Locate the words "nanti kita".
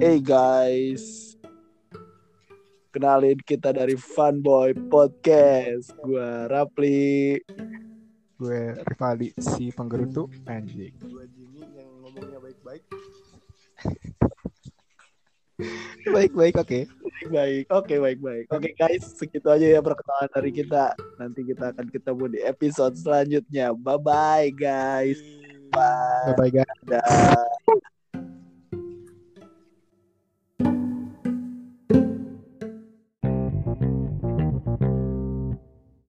21.20-21.76